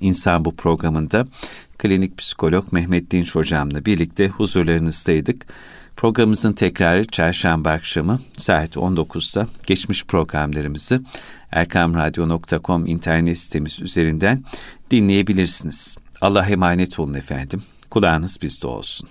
[0.00, 1.26] insan bu programında
[1.80, 5.46] klinik psikolog Mehmet Dinç hocamla birlikte huzurlarınızdaydık.
[5.96, 11.04] Programımızın tekrarı çarşamba akşamı saat 19'da geçmiş programlarımızı
[11.50, 14.44] erkamradyo.com internet sitemiz üzerinden
[14.90, 15.96] dinleyebilirsiniz.
[16.20, 17.62] Allah emanet olun efendim.
[17.90, 19.08] Kulağınız bizde olsun.